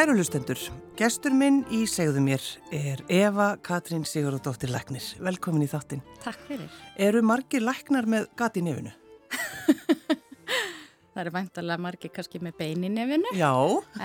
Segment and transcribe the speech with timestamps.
[0.00, 0.56] Kæru hlustendur,
[0.96, 2.40] gestur minn í segðu mér
[2.72, 5.04] er Eva Katrín Sigurðardóttir Læknir.
[5.20, 6.00] Velkomin í þáttinn.
[6.24, 6.70] Takk fyrir.
[6.96, 8.94] Eru margir læknar með gati í nefinu?
[11.12, 13.34] Það eru vantarlega margir kannski með bein í nefinu.
[13.36, 13.50] Já.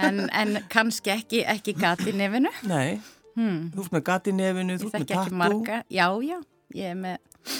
[0.04, 2.52] En, en kannski ekki, ekki gati í nefinu.
[2.68, 2.98] Nei,
[3.38, 3.70] Hmm.
[3.72, 5.38] þú ert með gati í nefinu, þú ert með tattu.
[5.40, 5.78] marga.
[5.88, 6.42] Já, já,
[6.76, 7.56] ég er með,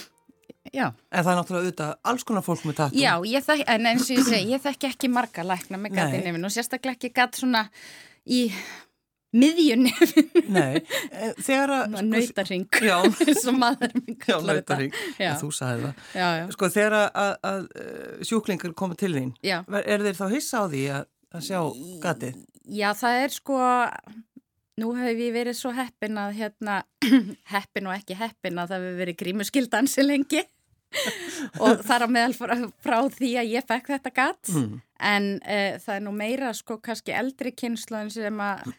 [0.74, 0.90] já.
[0.92, 3.00] En það er náttúrulega auðvitað alls konar fólk með tattu.
[3.00, 6.20] Já, ég þekki, en eins og ég segi, ég þekki ekki marga lækna með gati
[6.28, 7.64] nefinu og sérstaklega ekki gat svona
[8.26, 8.42] í
[9.36, 10.44] miðjun nefinu.
[10.56, 10.80] Nei,
[11.12, 11.96] en þegar að...
[11.98, 12.98] Svona Nautaring, Já,
[14.30, 14.94] já, nautaring.
[15.42, 16.06] Þú sagði það.
[16.16, 16.46] já, já.
[16.56, 19.34] Sko, þegar að, að, uh, sjúklingar koma til þín,
[19.82, 21.60] er þeir þá hissa á því að, að sjá
[22.06, 22.40] gatið?
[22.80, 23.60] Já, það er sko,
[24.82, 26.80] nú hefur við verið svo heppin að hérna,
[27.54, 30.46] heppin og ekki heppin að það hefur verið grímuskildansi lengi
[31.60, 34.78] og þar á meðal frá, frá því að ég fekk þetta gatt Mm.
[35.00, 38.72] en uh, það er nú meira sko kannski eldri kynnslóðin sem að,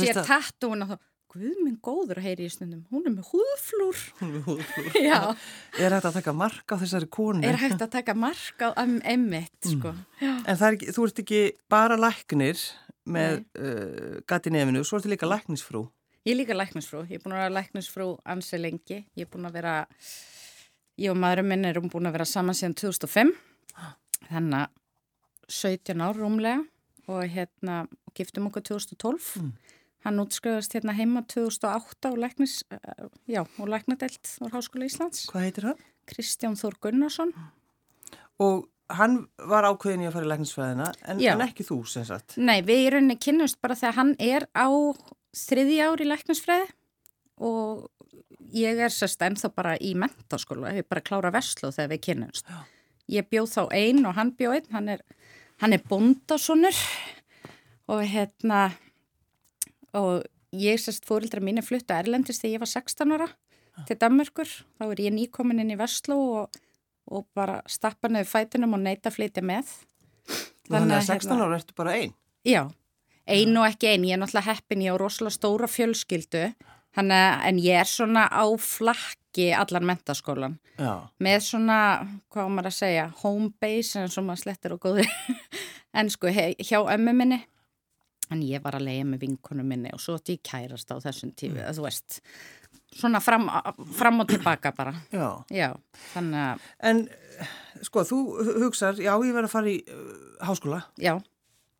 [0.00, 0.98] sér tattúin og þá,
[1.30, 4.88] guð minn góður að heyri í stundum, hún er með húðflúr, Hún er húðflúr.
[5.10, 5.20] já,
[5.78, 7.44] Er þetta að taka mark á þessari konu?
[7.46, 10.32] er hægt að taka mark á um, emmitt, sko, já.
[10.42, 12.58] En er þú ert ekki bara læknir
[13.10, 15.84] með uh, gati í nefinu, svo ertu líka læknisfrú.
[16.28, 19.48] Ég er líka læknisfrú, ég er búin að vera læknisfrú ansi lengi, ég er búin
[19.48, 19.74] að vera,
[21.00, 23.30] ég og maðurinn minn erum búin að vera saman síðan 2005,
[24.26, 24.74] þannig að
[25.56, 26.58] 17 ár rúmlega
[27.08, 27.76] og hérna
[28.14, 29.30] giftum okkur 2012.
[29.40, 29.78] Mm.
[30.04, 32.58] Hann útskrifast hérna heima 2008 og læknis,
[33.24, 35.86] já, og læknadelt á Háskóla Íslands, Hvað heitir það?
[36.10, 37.32] Kristján Þór Gunnarsson.
[38.40, 42.36] Og hann var ákveðin í að fara í læknisfræðina, en, en ekki þú, sem sagt.
[42.36, 44.68] Nei, við rauninni kynnumst bara þegar hann er á
[45.36, 46.68] þriðja ári læknisfræði
[47.40, 47.88] og
[48.54, 52.02] ég er sérst ennþá bara í mentaskóla, ég er bara að klára veslu þegar við
[52.08, 52.50] kynnumst.
[52.50, 52.60] Já.
[53.10, 55.04] Ég bjóð þá einn og hann bjóð einn, hann er,
[55.62, 56.78] hann er bóndasonur
[57.90, 58.70] og hérna,
[59.96, 63.30] og ég sérst fórildra mín er flutta erlendist þegar ég var 16 ára
[63.88, 66.58] til Danmörkur, þá er ég nýkomin inn í veslu og,
[67.10, 69.70] og bara stappa neður fætinum og neyta flytja með.
[70.68, 72.12] Þannig að að 16 hérna- ára ertu bara einn.
[72.46, 72.62] Já,
[73.30, 76.44] ein og ekki ein, ég er náttúrulega heppin, ég á rosalega stóra fjölskyldu,
[76.98, 81.06] hann, en ég er svona á flakki allan mentaskólan, Já.
[81.22, 81.78] með svona,
[82.32, 85.10] hvað á maður að segja, home base, en svo maður slettir og góður,
[85.98, 87.40] en sko hjá ömmu minni,
[88.30, 91.32] en ég var að leiða með vinkonu minni og svo ætti ég kærast á þessum
[91.38, 92.20] tífi, þú veist,
[92.94, 93.46] svona fram,
[93.98, 95.28] fram og tilbaka bara, Já.
[95.54, 95.70] já,
[96.12, 97.04] þannig að, En,
[97.86, 98.18] sko, þú
[98.64, 100.14] hugsar, já, ég verð að fara í uh,
[100.44, 100.80] háskóla.
[101.00, 101.14] Já,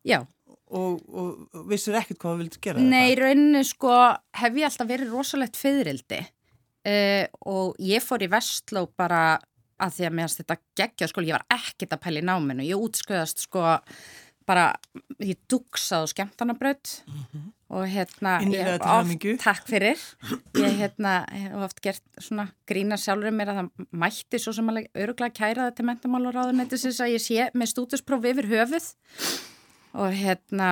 [0.07, 0.21] já,
[0.71, 2.83] og, og vissir ekkert hvað þú vilt gera.
[2.83, 3.91] Nei, rauninni sko
[4.39, 9.39] hef ég alltaf verið rosalegt fyririldi uh, og ég fór í Vestló bara
[9.81, 12.77] að því að mér þetta geggja sko, ég var ekkert að pæla í náminu, ég
[12.85, 13.63] útskjöðast sko
[14.45, 14.67] bara,
[15.21, 16.91] ég dugsað á skemmtanabraut
[17.71, 18.47] og hérna Mhm.
[18.49, 19.33] Innilega ég hef hamingju.
[19.39, 19.99] takk fyrir
[20.59, 24.89] ég hérna, hef oft gert svona grína sjálfur mér að það mætti svo sem alveg
[24.93, 28.89] öruglega kæra það til mentamálaráðunetisins að ég sé með stútuspróf yfir höfuð
[29.93, 30.71] og hérna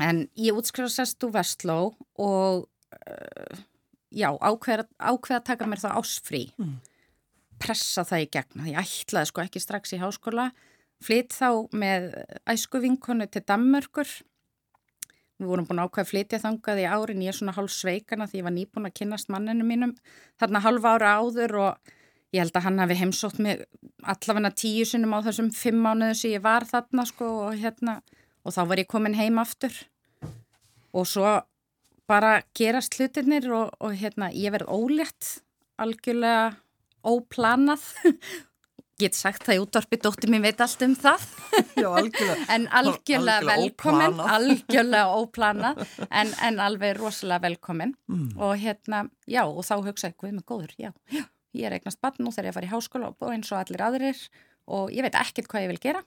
[0.00, 1.80] en ég útskrifast úr Vestló
[2.20, 3.58] og uh,
[4.10, 6.78] já, ákveða, að taka mér það ásfrí Mm.
[7.60, 10.50] pressa það í gegn ég ætlaði sko ekki strax í háskóla.
[11.00, 12.10] Flytt þá með
[12.48, 14.08] æsku vinkonu til Danmörkur
[15.40, 17.22] við vorum búin ákveða að flytja þangað í árin.
[17.24, 19.94] Ég er svona hálf sveikana því ég var nýbúin að kynnast manninu mínum
[20.40, 21.92] þarna halva ára áður og
[22.34, 23.64] ég held að hann hafi heimsótt mig
[24.04, 28.00] allavegna tíu sinnum á þessum fimm mánuðu sem ég var þarna sko og hérna
[28.44, 29.74] og þá var ég komin heim aftur
[30.92, 31.38] og svo
[32.10, 35.36] bara gerast hlutinir og, og hérna ég verð ólétt
[35.80, 36.56] algjörlega
[37.06, 37.84] óplanað
[39.00, 41.22] get sagt það í útvarpi, dóttir mér veit allt um það
[41.80, 42.42] Já, algjörlega.
[42.56, 44.32] en algjörlega Algjörlega velkomin óplanað.
[44.36, 48.32] algjörlega óplanað en, en alveg rosalega velkomin Mm.
[48.42, 51.22] og hérna, já, og þá hugsaði hvað með góður, já, já,
[51.54, 54.18] ég er eignast barn nú þegar ég fara í háskóla og eins og allir aðrir
[54.66, 56.02] og ég veit ekkert hvað ég vil gera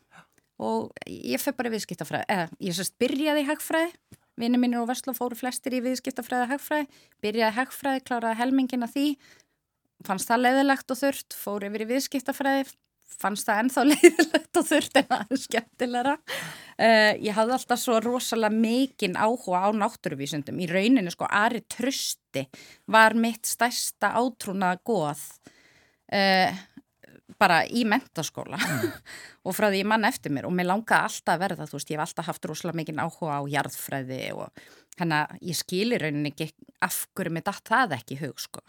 [0.64, 3.94] og ég fyrir bara viðskiptafræði eða ég sérst byrjaði í hagfræði.
[4.40, 6.88] Vinni mínir og Vesla fóru flestir í viðskiptafræði hagfræði,
[7.22, 9.08] byrjaði hagfræði kláraði helmingin að því.
[10.08, 12.66] Fannst það leiðilegt og þurft, fór yfir í viðskiptafræði.
[13.14, 16.16] Fannst það ennþá leiðilegt og þurft en það er skemmtilegra.
[16.74, 22.48] Uh, ég hafði alltaf svo rosalega mikinn áhuga á náttúruvísundum í rauninu sko Ari Trösti
[22.90, 25.22] var mitt stærsta átrúna goð
[26.10, 26.50] uh,
[27.44, 28.60] bara í mentaskóla
[29.46, 30.48] og frá því ég mann eftir mér.
[30.48, 33.40] Og mér langaði alltaf að verða, þú veist, ég hef alltaf haft rosalega mikinn áhuga
[33.40, 34.64] á jarðfræði og
[35.04, 36.52] að ég skilir rauninni ekki
[36.86, 38.64] af hverju mér datt það ekki í hug, sko.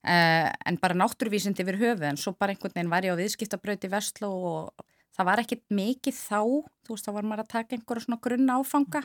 [0.00, 3.90] Uh, en bara náttúruvísind yfir höfu en svo bara einhvern veginn var ég á viðskiptabrauti
[3.92, 6.40] Vestló og það var ekkit mikið þá,
[6.86, 9.02] þú veist, þá var maður að taka einhverja svona grunna áfanga.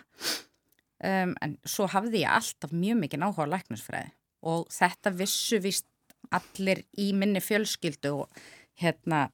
[1.04, 4.13] Um, en svo hafði ég alltaf mjög mikið náhuga á læknusfræði
[4.48, 5.90] og þetta vissu vist
[6.34, 8.46] allir í minni fjölskyldu og
[8.81, 9.27] hérna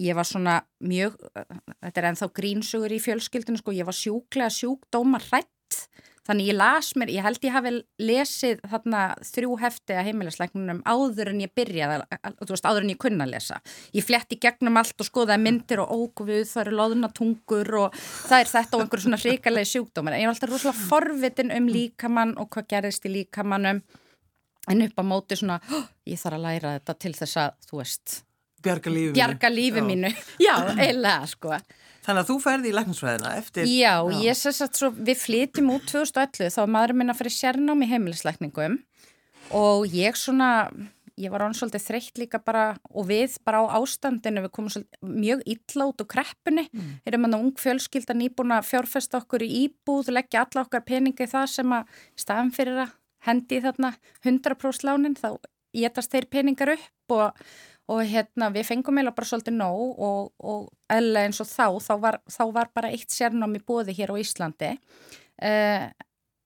[0.00, 1.18] ég var svona mjög,
[1.84, 5.50] þetta er ennþá grínsugur í fjölskyldinu sko, ég var sjúklega sjúkdóma hrætt
[6.24, 11.30] þannig ég las mér, ég held ég hafi lesið þarna þrjú hefti að heimilisleiknunum áður
[11.34, 11.98] en ég byrjaði
[12.48, 13.60] veist, áður en ég kunna lesa.
[13.92, 18.52] Ég fletti gegnum allt og skoðaði myndir og ógufið, það eru loðunatungur og það er
[18.54, 20.16] þetta og einhverju svona hrikalegi sjúkdómar.
[20.16, 23.84] En ég var alltaf rosalega forvitin um líkamann og hvað gerðist í líkamannum
[24.72, 25.60] en upp á móti svona
[26.08, 28.22] ég þarf að læra þetta til þess að, þú veist
[28.64, 29.16] Bjarga lífi mínu.
[29.18, 29.86] Bjarga lífi Já.
[29.88, 30.12] mínu,
[30.46, 31.58] já, eiginlega sko.
[32.04, 33.68] Þannig að þú ferði í læknarsvæðina eftir...
[33.68, 34.18] Já, já.
[34.26, 37.88] ég sess að svo, við flytjum út 2011 þá var maðurinn minna fyrir sérnám í
[37.88, 38.76] heimilisleikningum
[39.56, 40.50] og ég svona,
[41.20, 45.14] ég var án svolítið þreytt líka bara og við bara á ástandinu, við komum svolítið
[45.24, 46.92] mjög illa út úr kreppunni, mm.
[47.08, 51.48] erum hann að ung fjölskylda nýbúna fjárfesta okkur í íbúð, leggja alla okkar peningi það
[51.56, 52.94] sem að staðan fyrir að
[53.24, 55.40] hendi þarna 100% lánin, þá
[55.74, 57.46] getast þeir peningar upp og
[57.92, 61.94] og hérna við fengum eða bara svolítið nóg og, og eða eins og þá, þá
[62.00, 65.86] var, þá var bara eitt sérnámi bóði hér á Íslandi uh,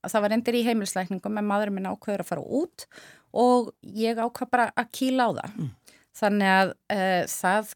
[0.09, 2.87] það var endur í heimilslækningum en maðurinn minn ákveður að fara út
[3.39, 5.71] og ég ákvað bara að kíla á það mm.
[6.23, 7.75] þannig að uh, það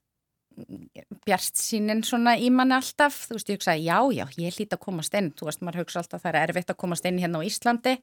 [1.27, 3.25] bjarst sínin svona í manni alltaf.
[3.29, 5.33] Þú veist ég hugsaði já já ég hlýta að komast inn.
[5.37, 7.97] Þú veist maður hugsa alltaf það er erfitt að komast inn hérna á Íslandi.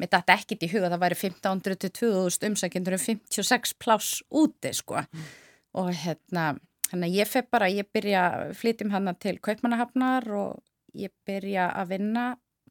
[0.00, 5.02] Með þetta ekkit í huga það væri 1500-2000 umsækjendur um 56 pláss úti sko.
[5.02, 5.30] Mm.
[5.72, 6.52] og hérna
[6.92, 10.60] hérna ég fef bara ég byrja flytjum hann til Kaupmannahafnar og
[10.92, 12.24] ég byrja að vinna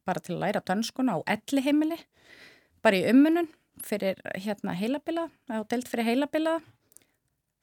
[0.06, 1.98] bara til að læra dönskuna á elli heimili
[2.82, 3.50] bara í ummunun
[3.82, 6.60] fyrir hérna heilabila á delt fyrir heilabila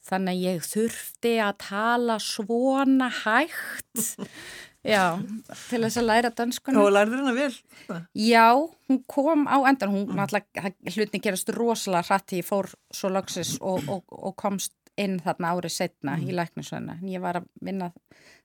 [0.07, 4.03] Þannig að ég þurfti að tala svona hægt,
[4.93, 5.19] já,
[5.67, 6.81] til þess að læra danskuna.
[6.81, 7.99] Og lærði hennar vel?
[8.15, 8.47] Já,
[8.89, 10.23] hún kom á endan, hún mm.
[10.23, 15.53] alltaf, hlutin gerast rosalega hratti, ég fór svo lagsis og, og, og komst inn þarna
[15.55, 16.27] árið setna mm.
[16.27, 16.97] í læknisveina.
[17.07, 17.91] Ég var að vinna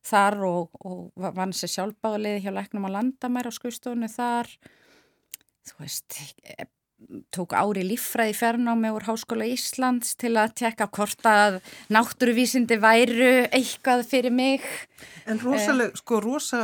[0.06, 4.50] þar og, og vann sér sjálfbáðliði hjá læknum á landamæra á skuðstofunni þar.
[5.64, 6.18] Þú veist,
[7.34, 11.60] tók ári líffræði fjarnámi úr Háskóla Íslands til að tekka hvort að
[11.92, 14.64] náttúruvísindi væru eitthvað fyrir mig.
[15.26, 16.62] En rosalega, eh, sko rosa,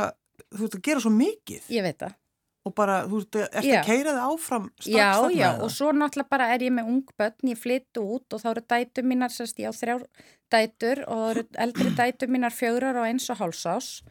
[0.49, 1.69] þú ert að gera svo mikið.
[1.69, 2.17] Ég veit það.
[2.61, 5.31] Og bara, þú ert að keira þig áfram strax já, þarna?
[5.33, 8.41] Já, já, og svo náttúrulega bara er ég með ung börn, ég flyttu út og
[8.41, 10.05] þá eru dætur mínar, sérst ég á þrjár
[10.51, 14.03] dætur og eru eldri dætur mínar fjögrar og eins og hálsás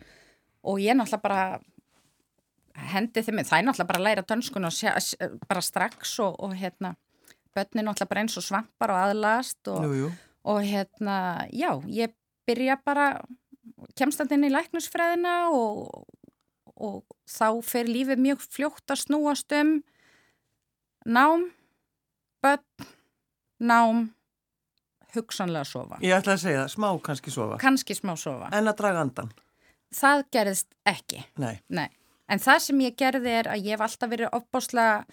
[0.66, 1.60] og ég náttúrulega bara
[2.92, 4.92] hendi þeim, það er náttúrulega bara að læra dönskun og sjá,
[5.48, 6.94] bara strax og, og hérna,
[7.56, 10.10] börnin náttúrulega bara eins og svampar og aðlast og, jú, jú.
[10.52, 11.16] og hérna,
[11.52, 12.14] já, ég
[12.48, 13.12] byrja bara,
[13.98, 16.06] kemst alltaf inn í læknusfræðina og,
[16.80, 19.78] og þá fer lífið mjög fljótt að snúast um
[21.06, 21.50] nám,
[22.42, 22.88] börn,
[23.60, 24.08] nám,
[25.14, 26.00] hugsanlega að sofa.
[26.04, 27.60] Ég ætla að segja það, smá kannski sofa.
[27.60, 28.50] Kannski smá sofa.
[28.56, 29.32] En að draga andan.
[29.94, 31.24] Það gerðist ekki.
[31.40, 31.56] Nei.
[31.72, 31.88] Nei.
[32.30, 35.04] En það sem ég gerði er að ég hef alltaf verið opbáslega,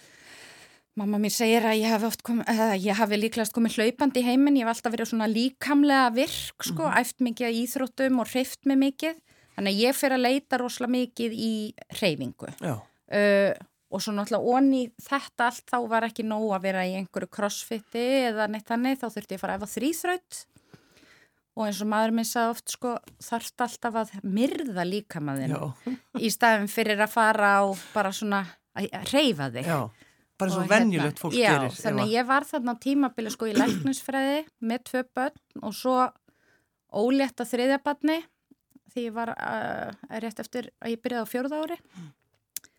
[0.98, 4.76] mamma mér segir að ég hef, kom, hef líklegast komið hlaupandi í heiminn, ég hef
[4.76, 7.00] alltaf verið svona líkamlega virk, sko, mm -hmm.
[7.00, 9.16] æft mikið í Íþróttum og hreift mig mikið.
[9.56, 11.54] Þannig að ég fyrir að leita rosalega mikið í
[11.98, 12.52] hreyfingu.
[12.62, 13.52] Uh,
[13.90, 18.06] og svo náttúrulega onni þetta allt þá var ekki nóg að vera í einhverju crossfiti
[18.28, 20.44] eða neitt hannig, þá þurfti ég að fara að efa þrýþraut
[21.58, 22.94] og eins og maður minn sagði oft sko
[23.26, 25.56] þarft alltaf að myrða líkamaðin
[26.24, 28.44] í staðin fyrir að fara á bara svona
[28.78, 29.66] að reyfa þig.
[29.66, 29.80] Já,
[30.38, 33.56] bara eins og venjulegt fólk já, gerir þannig ég var þarna á tímabili sko í
[33.58, 35.96] læknusfræði með tvö börn og svo
[36.94, 38.20] ólétt að þriðja barni
[38.92, 39.90] því ég var uh,
[40.22, 41.80] rétt eftir að ég byrjaði á fjörða ári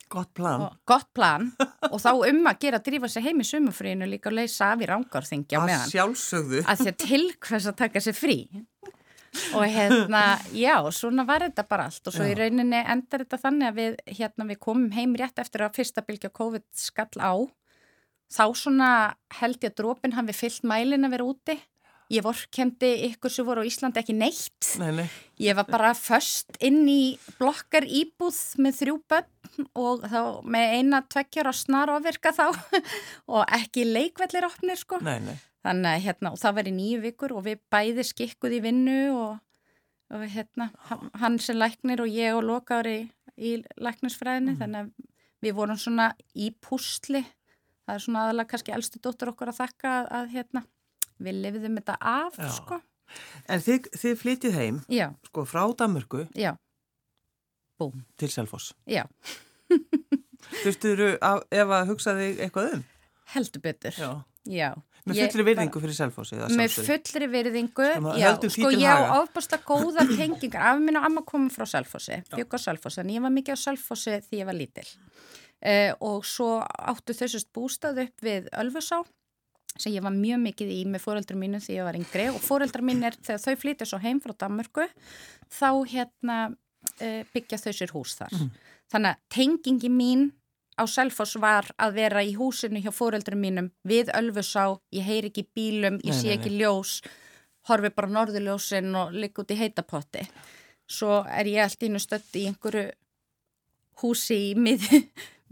[0.09, 0.65] Gott plan.
[0.65, 1.51] Og, gott plan
[1.93, 4.81] og þá um að gera að drífa sig heim í sumufríinu líka að leysa af
[4.81, 5.85] í rángarþingja meðan.
[5.85, 6.63] Að sjálfsögðu.
[6.65, 8.39] Að því að til hvers að taka sig frí.
[9.53, 10.23] Og hérna,
[10.57, 12.31] já, svona var þetta bara allt og svo já.
[12.33, 16.03] í rauninni endar þetta þannig að við, hérna, við komum heim rétt eftir að fyrsta
[16.07, 17.33] bylgja COVID skall á.
[18.29, 18.89] Þá svona
[19.39, 21.57] held ég að drópin hafi fyllt mælin að vera úti
[22.09, 24.71] Ég vorkendi ykkur sem voru á Íslandi ekki neitt.
[24.81, 25.05] Nei, nei.
[25.37, 31.03] Ég var bara först inn í blokkar íbúð með þrjú bönn og þá með eina
[31.05, 32.47] tveggjara snar ofirka þá
[33.35, 34.97] og ekki leikvellir opnir sko.
[35.05, 35.35] Nei, nei.
[35.61, 38.97] Þannig að hérna, og það var í nýju vikur og við bæði skikkuð í vinnu
[39.13, 39.37] og,
[40.09, 40.71] og hérna,
[41.21, 42.97] hann sem læknir og ég og lokaður í,
[43.37, 44.55] í læknisfræðinni.
[44.55, 44.59] Mm.
[44.63, 47.21] Þannig að við vorum svona í púsli.
[47.85, 50.65] Það er svona aðalega kannski elstu dóttur okkur að þakka að, að hérna
[51.19, 52.49] við lifðum þetta af Já.
[52.59, 52.81] sko
[53.49, 56.51] En þið, þið flytið heim, Já, sko, frá Danmörku já,
[57.79, 58.73] búm, til Selfoss.
[58.85, 59.07] já,
[60.63, 62.83] Þurftur ef að hugsa þig eitthvað um?
[63.33, 63.97] heldur betur.
[63.97, 64.11] Já.
[64.49, 64.69] Já.
[65.09, 66.37] Með fullri virðingu fyrir Selfossi.
[66.37, 66.87] eða Með sjálfsögðu.
[66.89, 67.87] fullri virðingu,
[68.19, 69.17] já, sko ég á haga.
[69.23, 73.21] ofbústa góðar tengingar, af minn og amma komum frá Selfossi, bygg á Selfossi, en ég
[73.25, 74.85] var mikið á Selfossi því ég var lítil.
[75.59, 79.01] Uh, og svo áttu þessust bústað upp við Ölfusá,
[79.77, 82.85] sem ég var mjög mikið í með fóreldrar mínu því ég var yngri og fóreldrar
[82.85, 84.87] mín er, þegar þau flytja svo heim frá Danmörku,
[85.53, 88.35] þá hérna uh, byggja þau sér hús þar.
[88.89, 90.29] Þannig að tengingi mín
[90.79, 95.45] á Selfoss var að vera í húsinu hjá fóreldrum mínum við Ölfusá, ég heyri ekki
[95.55, 96.99] bílum, ég Nei, sé nei, ekki ljós,
[97.69, 100.23] horfi bara norðurljósin og ligg út í heitapotti.
[100.89, 102.87] Svo er ég allt ínu stödd í einhverju
[104.01, 104.87] húsi í mið,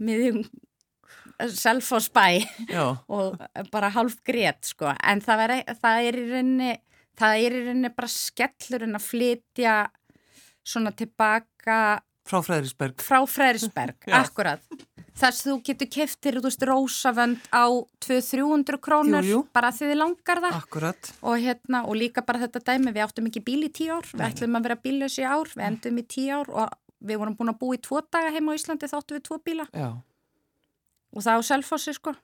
[0.04, 0.42] miðjum
[1.54, 2.42] Selfoss bæ
[3.14, 3.38] og
[3.70, 6.72] bara hálf grét sko, en það er, það er í rauninni,
[7.18, 9.76] það er í rauninni bara skellurinn að flytja
[10.66, 13.00] svona tilbaka frá Fræðrisberg.
[13.00, 14.18] frá Freðrisberg, Já.
[14.24, 14.60] akkurat
[15.18, 17.66] þess þú getur keftir, þú veist, rósavönd á
[18.04, 19.46] 200-300 krónur Jú, jú.
[19.54, 21.08] bara því þið langar það Akkurat.
[21.22, 24.26] og, hérna, og líka bara þetta dæmi, við áttum ekki bíl í tíu ár við
[24.28, 26.76] ætlum að vera bílaus í ár, við endum í tíu ár og
[27.08, 29.40] við vorum búin að búa í tvo daga heima á Íslandi þá áttum við tvo
[29.42, 29.88] bíla Já.
[31.14, 32.14] Og það á selfossi sko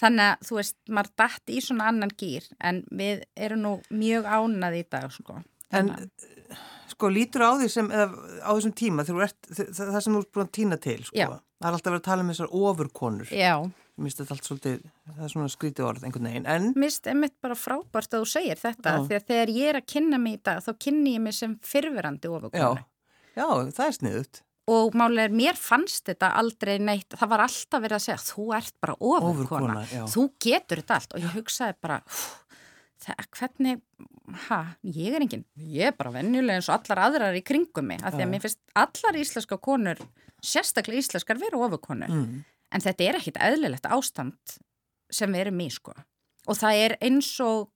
[0.00, 4.26] þannig að þú veist, maður dætt í svona annan gýr en við erum nú mjög
[4.28, 5.42] ánað í dag sko
[5.74, 6.58] En Þannig að-
[6.92, 10.32] sko lítur á því sem, á þessum tíma þegar þú ert, það, sem þú ert
[10.36, 11.16] búin að týna til, sko.
[11.18, 11.26] Já.
[11.58, 13.32] Það er alltaf verið að tala um þessar ofurkonur.
[13.34, 13.52] Já,
[13.96, 17.58] finnst þetta allt svolítið, það er svona skrítið orð einhvern veginn, en mist einmitt bara
[17.58, 19.02] frábært að þú segir þetta Já.
[19.08, 21.58] því að þegar ég er að kynna mig í dag þá kynni ég mig sem
[21.66, 22.84] fyrfirandi já, ofurkonu
[23.34, 24.42] já, það er sniðut.
[24.68, 28.74] Og málega mér fannst þetta aldrei neitt, það var alltaf verið að segja þú ert
[28.82, 31.14] bara ofurkona, Ofurkona, þú getur þetta allt.
[31.14, 32.24] Og ég hugsaði bara "Hú,
[33.06, 33.80] það, hvernig,
[34.48, 38.02] ha, ég er engin ég er bara venjuleg eins og allar aðrar í kringum mig,
[38.02, 39.96] af því að mér finnst allar íslenska konur,
[40.42, 42.44] sérstaklega íslenskar vera ofurkonu, Mm.
[42.72, 44.58] en þetta er ekkit eðlilegt ástand
[45.10, 45.92] sem við erum í sko.
[46.48, 47.70] Og það er eins og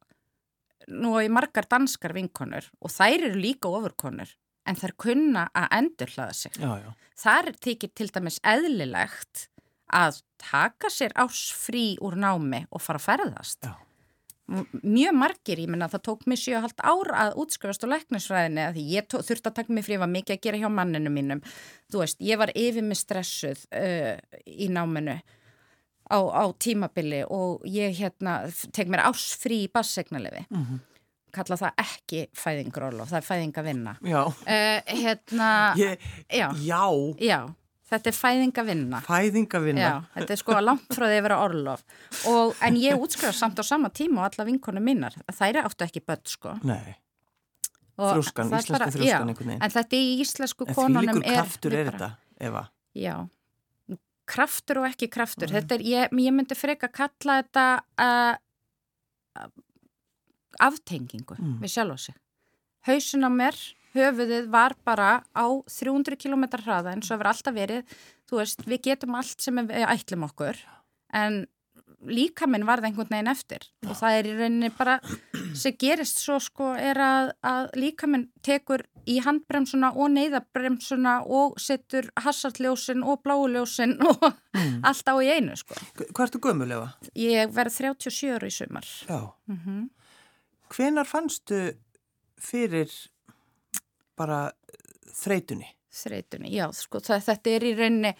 [0.89, 4.35] nú ég margar danskar vinkonur og þær eru líka ofurkonur
[4.69, 6.53] en þær kunna að endurhlaða sig.
[6.61, 6.91] Já, já.
[7.21, 9.47] þar þykir til dæmis eðlilegt
[9.93, 13.65] að taka sér ás frí úr námi og fara að ferðast.
[13.67, 13.75] Já.
[14.83, 19.07] Mjög margir, ég menna það tók mig 7,5 ár að útskrifast á læknisfræðinni að ég
[19.07, 21.43] tó- þurfti að taka mig frí, var mikið að gera hjá manninu mínum.
[21.91, 24.17] Þú veist, ég var yfir mig stressuð uh,
[24.51, 25.21] í náminu
[26.11, 28.41] á, á tímabili og ég hérna
[28.75, 30.81] tek mér ás frí í bassegnalefi Mm
[31.35, 35.49] kalla það ekki fæðingról og það er fæðingavinna Já, uh, hérna,
[35.81, 36.83] ég, já, já,
[37.21, 37.41] já
[37.91, 39.83] þetta er fæðingavinna fæðingavinna.
[39.83, 41.81] Já, þetta er sko langt frá því að vera orlof.
[42.31, 46.03] Og, en ég útskrifast samt á sama tíma og alla vinkonu mínar, þær áttu ekki
[46.07, 46.55] börn sko.
[46.63, 46.95] Nei,
[48.01, 49.65] Og þrjóskan, það er íslensku þrjóskan einhvern veginn.
[49.67, 52.63] En þetta í íslensku En því konunum líkur er kraftur er bara- þetta, Eva.
[52.97, 53.17] Já,
[54.31, 55.53] kraftur og ekki kraftur.
[55.53, 57.65] Þetta er, ég, ég myndi freka kalla þetta
[58.01, 59.51] uh,
[60.61, 61.59] aftengingu Mm.
[61.63, 62.15] við sjálf á sig
[62.87, 63.55] hausin á mér,
[63.95, 67.83] höfuðið var bara á 300 km hraða eins og hefur alltaf verið
[68.31, 70.57] þú veist, við getum allt sem við ætlum okkur
[71.13, 71.47] en
[72.07, 74.95] líka minn varð einhvern veginn eftir og það er í rauninni bara
[75.55, 81.59] sem gerist svo sko er að, að líka minn tekur í handbremsuna og neyðabremsuna og
[81.61, 84.81] setur hassartljósin og bláuljósin og Mm.
[84.85, 85.75] allt á í einu sko.
[85.95, 86.89] Hvað ertu gömul, Eva?
[87.15, 88.83] Ég verð 37 ára í sumar.
[89.09, 89.33] Já.
[89.49, 89.89] Mm
[90.71, 91.59] Hvenar fannstu
[92.41, 92.93] fyrir
[94.19, 94.51] bara
[95.17, 95.69] þreytunni?
[95.91, 98.13] Þreytunni, já, sko, það, þetta er í rauninni,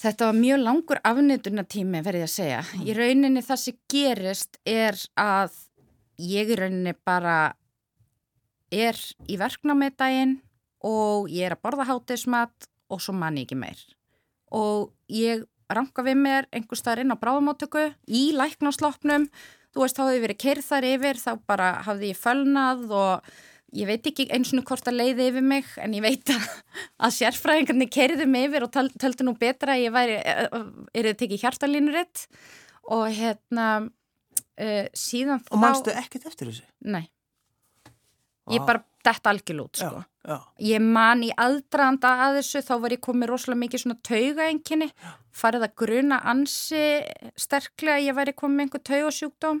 [0.00, 2.62] þetta var mjög langur afnýtunatími, verði ég að segja.
[2.80, 5.58] Í rauninni það sem gerist er að
[6.24, 7.36] ég í rauninni bara
[8.72, 8.98] er
[9.28, 10.38] í verknámi daginn
[10.84, 13.80] og ég er að borða hátismat og svo man ég ekki meir.
[14.54, 19.28] Og ég ranka við mér einhver staðar inn á bráðamáttöku í læknásloppnum,
[19.74, 23.34] þú veist, þá hefði verið keirð þar yfir, þá bara hafði ég fölnað og
[23.74, 26.44] ég veit ekki eins og hvort að leiði yfir mig en ég veit að,
[27.02, 31.18] að sérfræðingarnir keiriðu mig yfir og töl, töldu nú betra að ég væri, er þið
[31.22, 32.26] tekið hjartalínuritt
[32.94, 36.66] og hérna uh, síðan Og mannstu ekkert eftir þessu?
[36.86, 37.08] Nei,
[38.52, 40.00] ég bara detta algjörlút sko.
[40.00, 40.36] Já, já.
[40.70, 44.88] Ég man í aðdraðanda að þessu, þá var ég komið rosalega mikið svona taugaenginni,
[45.34, 46.84] farið að gruna ansi
[47.40, 49.60] sterklega að ég væri komið með einhver taugasjúkdóm,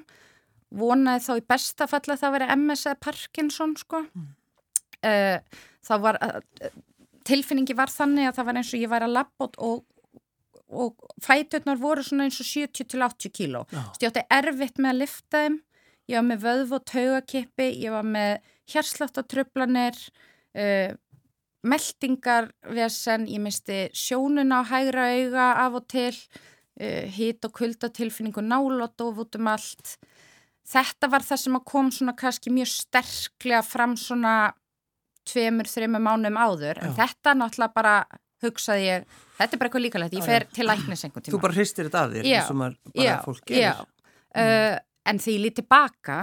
[0.74, 4.04] vonaði þá í besta falla að það veri MS eða Parkinson sko.
[4.14, 4.32] Mm.
[5.84, 6.70] þá var, uh,
[7.28, 9.82] tilfinningi var þannig að það var eins og ég væri að labba og,
[10.72, 13.66] og fæturnar voru svona eins og 70 til 80 kíló.
[14.00, 15.60] Ég átti erfitt með að lifta þeim,
[16.08, 19.98] ég var með vöðv og taugakippi, ég var með hjarsláttartröflanir,
[20.56, 20.94] uh,
[21.64, 26.16] meldingarvesen, ég misti sjónun á hægra auga af og til,
[26.80, 29.96] uh, hít og kuldatilfinningu nálót og út um allt.
[30.64, 34.54] Þetta var það sem kom svona kannski mjög sterklega fram svona
[35.28, 37.04] tveimur, þreimur mánum áður, en Já.
[37.04, 37.96] þetta náttúrulega bara
[38.44, 39.04] hugsaði ég,
[39.38, 41.34] þetta er bara eitthvað líkalegt, ég fer til læknis einhvern tíma.
[41.34, 43.62] Þú bara hristir þetta af þér eins og maður bara já, fólk gerir.
[43.62, 43.72] Já,
[44.44, 44.74] uh,
[45.12, 46.18] en því ég lítið tilbaka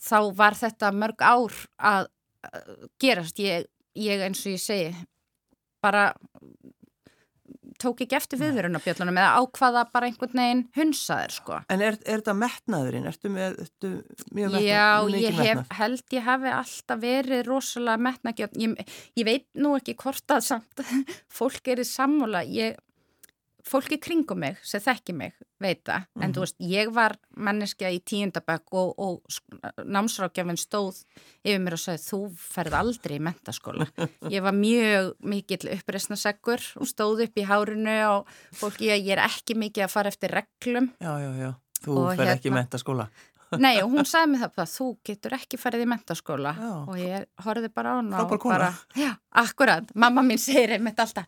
[0.00, 2.10] þá var þetta mörg ár að
[3.02, 3.40] gerast.
[3.42, 4.92] Ég, ég eins og ég segi,
[5.84, 6.10] bara
[7.80, 11.60] tók ekki eftir viðvörunabjöllunum eða ákvaða bara einhvern veginn hunsaðir sko.
[11.72, 13.08] En er, er þetta metnaðurinn?
[13.08, 13.92] Ertu með, ertu
[14.36, 14.66] mjög metnað?
[14.66, 18.60] Já, ég hef, held ég hafi alltaf verið rosalega metnagjöld.
[18.60, 20.84] Ég, ég veit nú ekki hvort að samt
[21.40, 22.44] fólk er í sammála.
[22.48, 22.76] Ég,
[23.70, 26.06] fólki kringum mig sem þekki mig veit það.
[26.20, 26.34] En Mhm.
[26.34, 29.22] þú veist, ég var manneskja í tíundabökk og, og
[29.84, 31.02] námsrákjafinn stóð
[31.44, 33.86] yfir mér og sagði þú ferð aldrei í mentaskóla.
[34.34, 39.24] Ég var mjög mikill uppreisnaseggur og stóð upp í hárinu og fólki, ég, ég er
[39.26, 40.90] ekki mikið að fara eftir reglum.
[41.00, 41.50] Já, já, já.
[41.84, 43.08] Þú Og fer ekki í hérna- mentaskóla.
[43.58, 46.72] Nei, og hún sagði mér það þú getur ekki farið í mentaskóla Já.
[46.86, 48.58] og ég horfði bara á hana Frábær og kona.
[48.58, 49.10] bara, já,
[49.42, 51.26] akkurat, mamma mín segir einmitt alltaf,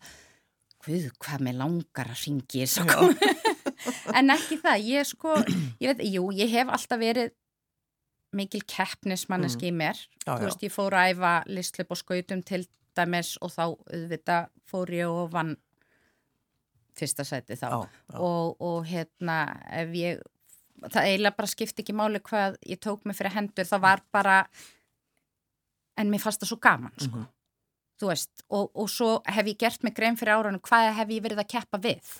[0.83, 3.05] Guð, hvað með langar að ringi sko.
[4.19, 5.37] en ekki það, ég sko,
[5.83, 7.31] ég veit, jú, ég hef alltaf verið
[8.35, 10.25] mikil keppnismanneski í mér, Mm.
[10.27, 10.47] Já, þú já.
[10.49, 12.63] veist, ég fór að æfa listlip og skautum til
[12.97, 15.57] dæmis og þá, auðvitað, fór ég og vann
[16.99, 17.81] fyrsta sæti þá Já,
[18.13, 18.19] já.
[18.21, 19.39] og, og hérna
[19.73, 20.21] ef ég
[20.83, 24.37] það eiginlega bara skipti ekki máli hvað ég tók mig fyrir hendur, það var bara
[25.99, 27.17] en mér fannst það svo gaman sko.
[27.23, 27.29] Mhm.
[28.03, 31.23] Þú veist, og, og svo hef ég gert mig grein fyrir árunum, hvað hef ég
[31.23, 32.15] verið að keppa við?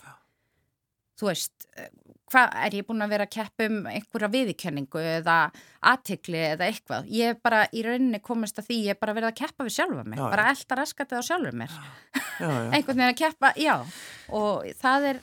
[1.19, 1.91] Þú veist eh,
[2.31, 5.37] hvað er ég búin að vera að keppa um einhverja viðikenningu eða
[5.91, 9.29] aðtikli eða eitthvað, ég hef bara í rauninni komist að því, ég hef bara verið
[9.29, 11.77] að keppa við sjálfa mig, Já, bara elda raskatið á sjálfur mér.
[12.41, 12.69] Já, já.
[12.73, 13.73] einhvern veginn að keppa, já.
[14.33, 15.19] Og það er,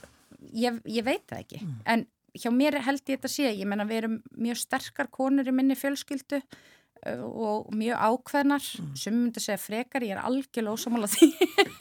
[0.54, 1.62] ég, ég veit það ekki.
[1.64, 1.78] Mm.
[1.90, 2.04] en
[2.38, 5.74] hjá mér held ég þetta sé ég menna við erum mjög sterkar konur í minni
[5.78, 6.38] fjölskyldu
[7.08, 8.96] og mjög ákveðnar Mm.
[8.96, 11.30] sem myndi segja frekar, ég er algjörlega ósamála því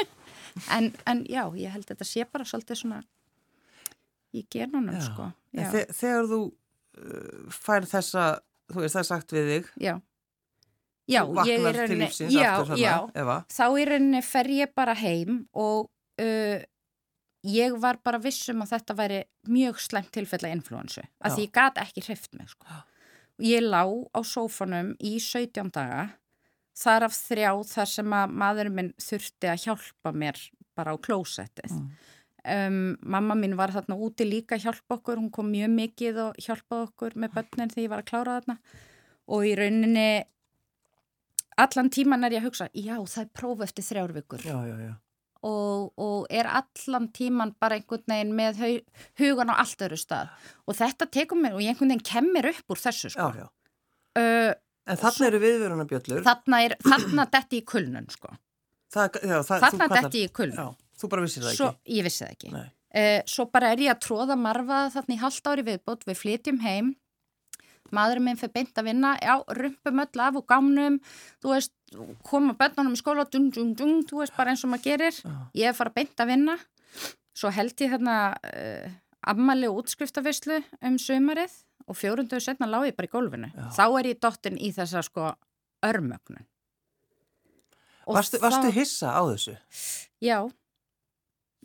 [0.75, 3.01] en, en já, ég held þetta sé bara svolítið svona
[4.33, 5.01] í genunum Já.
[5.09, 5.27] sko
[5.57, 8.25] já, þe þegar þú uh, fær þessa,
[8.71, 9.93] þú veist það er sagt við þig, já,
[11.09, 13.39] já ég er rauninni- já, aftur já, Eva.
[13.49, 15.89] þá í rauninni fer ég bara heim og
[16.21, 16.59] uh,
[17.49, 21.09] ég var bara vissum að þetta væri mjög slæmt tilfella influensu Já.
[21.25, 22.67] að því ég gat ekki hreift mig sko.
[23.39, 26.09] Ég lá á sófanum í 17 daga
[26.79, 30.39] þar af þrjá þar sem að maðurinn minn þurfti að hjálpa mér
[30.75, 31.89] bara á klósettið Mm.
[32.67, 36.37] um, mamma mín var þarna úti líka að hjálpa okkur, hún kom mjög mikið og
[36.39, 38.55] hjálpaði okkur með börnin þegar ég var að klára þarna
[39.27, 40.05] og í rauninni
[41.59, 44.75] allan tíman er ég að hugsa já það er próf eftir þrjár vikur Já, já,
[44.87, 44.93] já.
[45.45, 48.59] Og, og er allan tíman bara einhvern veginn með
[49.21, 50.33] hugan á allt öðru stað
[50.67, 53.29] og þetta tekur mér og ég einhvern veginn kemmir upp úr þessu Já, sko.
[53.39, 53.47] já.
[54.19, 54.53] uh,
[54.89, 56.23] En þarna eru viðverunarbjöllur.
[56.25, 58.31] þarna, er, þarna detti í kulnun sko.
[58.89, 60.69] Það, já, það, þarna kallar- detti í kulnun Já,
[61.03, 61.97] þú bara vissir það svo, ekki.
[61.99, 65.51] ég vissi það ekki uh, svo bara er ég að tróða marfa þarna í halvt
[65.53, 66.95] ári viðbót, við flytjum heim
[67.95, 70.99] maðurinn minn fyrir beint að vinna já, rumpum öll af og gámnum
[71.41, 71.73] þú veist,
[72.27, 75.21] koma börnunum í skóla dung, dung, dung, þú veist, bara eins og maður gerir.
[75.57, 76.57] Ég er fara beint að vinna.
[77.37, 78.93] Svo held ég þarna uh,
[79.31, 81.55] ammali og útskriftavislu um sömarið
[81.89, 83.49] og fjórunduðu setna lág ég bara í gólfinu.
[83.55, 83.67] Já.
[83.77, 85.33] þá er ég dottin í þessa sko
[85.85, 86.45] örmögnun.
[88.09, 89.53] Varstu, varstu hissa á þessu?
[90.25, 90.39] Já,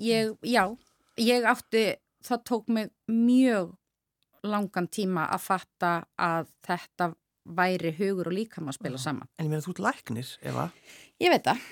[0.00, 0.64] ég, já,
[1.20, 1.86] ég átti,
[2.24, 3.72] það tók mig mjög
[4.44, 7.10] langan tíma að fatta að þetta
[7.44, 9.28] væri hugur og líkam að spila saman.
[9.38, 10.68] En ég meina þú ert læknir, Eva.
[11.22, 11.66] Ég veit það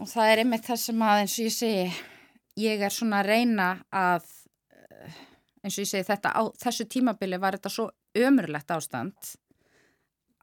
[0.00, 1.84] og það er einmitt það sem að eins og ég segi,
[2.60, 4.30] ég er svona að reyna að,
[4.72, 5.20] eh,
[5.62, 9.36] eins og ég segi þetta, á þessu tímabili var þetta svo ömurlegt ástand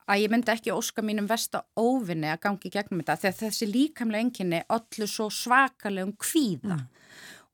[0.07, 4.23] að ég myndi ekki óska mínum vesta óvinni að gangi gegnum þetta þegar þessi líkamlega
[4.23, 6.79] enginni öllu svo svakalegum kvíða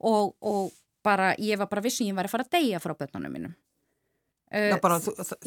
[0.06, 0.72] og, og
[1.04, 3.56] bara, ég var bara vissum ég var að fara að deyja frá börnunum mínum.
[4.54, 5.00] Já, Uh, bara,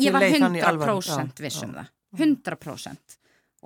[0.02, 0.96] ég var þér leið þannig í alvöru.
[0.98, 1.76] 100% Já, viss um já.
[1.78, 3.16] það 100%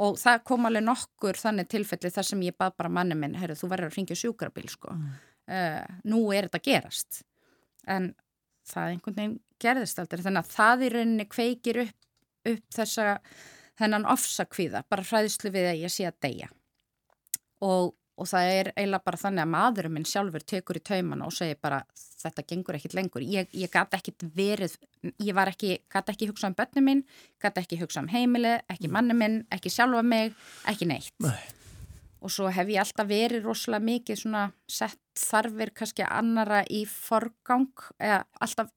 [0.05, 3.57] og það kom alveg nokkur þannig tilfelli þar sem ég bað bara manni minn heyrðu,
[3.63, 4.93] þú verður að ringja sjúkrabíl sko.
[4.93, 5.15] Mm.
[5.49, 7.23] uh, nú er þetta gerast
[7.89, 8.11] en
[8.69, 11.97] það einhvern veginn gerðist aldrei þannig að það í rauninni kveikir upp,
[12.53, 13.07] upp þessa
[13.81, 16.51] þennan ofsakvíða, bara hræðslu við að ég sé að deyja
[17.65, 21.33] og, og það er eiginlega bara þannig að maðurinn minn sjálfur tekur í taumana og
[21.35, 21.79] segir bara
[22.21, 23.25] þetta gengur ekkit lengur.
[23.25, 24.75] Ég, ég gæti ekkit verið,
[25.25, 27.05] ég var ekki, gæti ekki hugsað um börnum minn,
[27.41, 30.37] gæti ekki hugsað um heimili, ekki manni minn, ekki sjálfa mig,
[30.69, 31.15] ekki neitt.
[31.25, 31.39] Nei.
[32.21, 37.71] Og svo hef ég alltaf verið rosalega mikið svona sett þarfir kannski annara í forgang,
[37.97, 38.69] eða alltaf,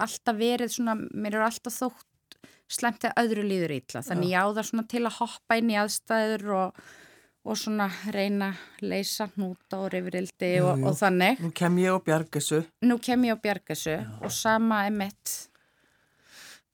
[0.00, 2.08] alltaf verið svona, mér eru alltaf þótt
[2.70, 4.00] slemt eða öðru líður ítla.
[4.06, 6.82] Þannig ég á það svona til að hoppa inn í aðstæður og
[7.40, 11.40] og svona reyna að leysa hnúta og reyfrildi og, og þannig.
[11.40, 12.60] Nú kem ég og bjargessu.
[12.84, 15.36] Nú kem ég og bjargessu og sama er mitt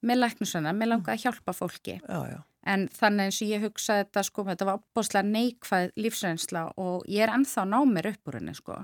[0.06, 1.98] með læknusana, með langa að hjálpa fólki.
[2.02, 2.38] Já, já.
[2.66, 7.22] En þannig eins og ég hugsaði þetta sko, þetta var opbóslega neikvæð lífsreynsla og ég
[7.22, 8.80] er ennþá ná mér upp úr henni sko.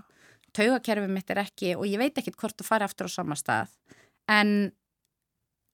[0.54, 3.72] Taugakerfið mitt er ekki og ég veit ekkit hvort það fari aftur á sama stað
[4.30, 4.70] en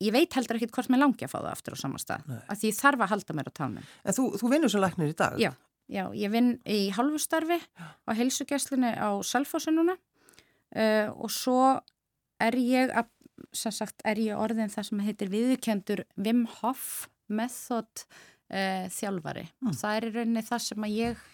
[0.01, 2.25] ég veit heldur ekkit hvort mér langi að fá það aftur á sama stað.
[2.31, 2.41] Nei.
[2.47, 3.89] Að því ég þarf að halda mér á tánum.
[4.05, 5.37] En þú, þú vinnur svo læknir í dag?
[5.43, 5.53] Já.
[5.89, 11.79] Já, ég vinn í halvustarfi á heilsugjastlunni á Salfossu núna uh, og svo
[12.45, 13.09] er ég, að,
[13.57, 19.47] sem sagt, er ég orðin það sem heitir viðkendur Wim Hof method uh, þjálfari.
[19.65, 19.79] Mm.
[19.81, 21.25] Það er í rauninni það sem að ég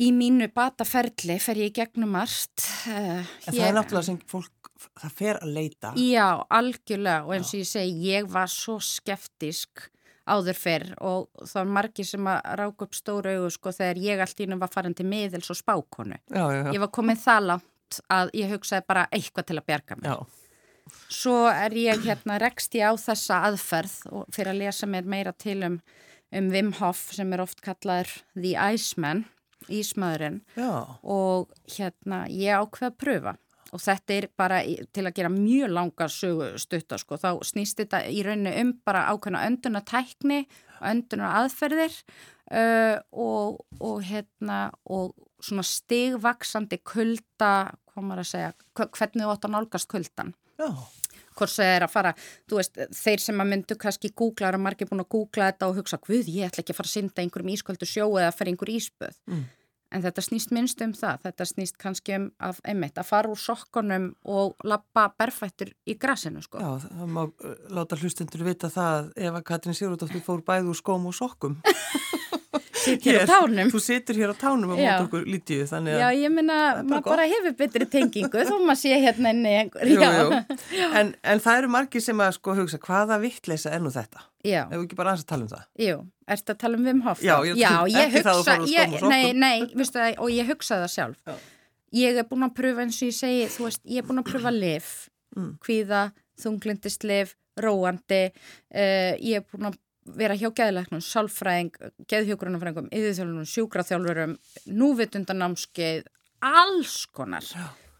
[0.00, 2.66] í mínu bataferli fer ég gegnum margt.
[2.90, 4.72] Uh, það er náttúrulega sem fólk,
[5.04, 5.94] það fer að leita.
[6.02, 9.86] Já, algjörlega og eins og ég segi, ég var svo skeftisk
[10.30, 14.22] áður fyrr og það var margi sem að ráka upp stóru auðu sko þegar ég
[14.24, 16.20] allt ínum var farin til miðils og spákonu.
[16.30, 16.70] Já, já, já.
[16.74, 20.22] Ég var komið það langt að ég hugsaði bara eitthvað til að bjarga mér.
[21.10, 25.34] Svo er ég hérna rekst ég á þessa aðferð og fyrir að lesa mér meira
[25.34, 25.76] til um,
[26.34, 29.24] um Wim Hof sem er oft kallaður The Iceman,
[29.70, 30.40] Ísmaðurinn
[31.04, 33.36] og hérna ég ákveða að pröfa
[33.70, 38.22] og þetta er bara til að gera mjög langa sögustutta sko, þá snýst þetta í
[38.26, 40.42] rauninu um bara ákveðna öndunatækni,
[40.90, 41.96] önduna aðferðir
[42.50, 47.52] uh, og, og hérna og svona stigvaksandi kulda,
[47.90, 50.34] hvað maður að segja, hvernig þú átt að nálgast kuldan.
[50.60, 50.68] Já.
[51.38, 52.10] Hvort það er að fara,
[52.52, 55.98] veist, þeir sem að myndu kannski googla, eru margir búin að googla þetta og hugsa,
[56.04, 58.72] hvud, ég ætla ekki að fara að synda einhverjum ísköldu sjó eða að fara einhver
[58.74, 59.16] íspöð.
[59.30, 59.46] Mm.
[59.90, 63.40] En þetta snýst minnst um það, þetta snýst kannski um að, einmitt, að fara úr
[63.40, 66.62] sokkonum og lappa berfættur í grasinu sko.
[66.62, 70.78] Já, það má uh, láta hlustundur vita það ef að Katrin Sigurðardóttir fór bæð úr
[70.78, 71.58] skóm og sokkum.
[72.74, 73.68] Sitt hér á tánum.
[73.70, 76.00] Þú situr hér á tánum á mót okkur lítiðu, þannig að...
[76.02, 79.90] Já, ég minna, maður bara hefur betri tengingu þó maður sé hérna enni einhver.
[79.92, 80.00] Jú,
[80.74, 84.24] jú, en, en það eru margi sem að sko hugsa, hvaða vittleisa er nú þetta?
[84.42, 84.64] Já.
[84.64, 85.68] Ef við ekki bara aðeins að tala um það.
[85.84, 85.96] Jú,
[86.34, 87.22] erstu að tala um Wim Hof?
[87.22, 91.20] Já, ég, Já, ég hugsa, ég, nei, nei, vistu það, og ég hugsa það sjálf.
[91.28, 91.36] Já.
[92.00, 94.28] Ég er búin að pröfa eins og ég segi, þú veist, ég er búin að
[94.30, 94.90] pröfa liv,
[95.36, 95.52] mm.
[95.62, 96.02] kvíða,
[96.40, 99.78] þunglindist liv, róandi, uh, ég er búin að
[100.16, 101.76] vera hjá geðleiknum, sálfræðing,
[102.10, 104.34] geðhjókurunafræðingum, yðurþjálfunum, sjúkraþjálfurum,
[104.80, 106.10] núvitundanámskeið,
[106.46, 107.46] alls konar,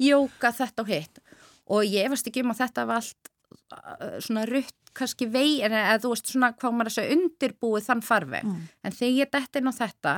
[0.01, 1.23] jóka þetta og hitt.
[1.71, 3.33] Og ég efast ekki um að þetta var allt
[3.77, 7.87] uh, svona rutt kannski vei, en eða þú veist svona hvað maður að segja undirbúið
[7.87, 8.63] þann farveg, mm.
[8.83, 10.15] en þegar ég dætt inn á þetta,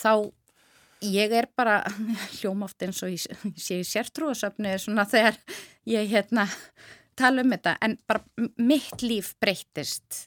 [0.00, 0.12] þá
[1.00, 1.82] ég er bara
[2.38, 5.38] hljómaft eins og ég sé sértrúasöfni svona þegar
[5.88, 6.46] ég hérna
[7.18, 10.26] tala um þetta en bara mitt líf breytist